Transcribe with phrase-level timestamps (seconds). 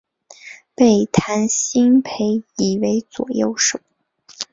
[0.73, 3.79] 被谭鑫培倚为左右手。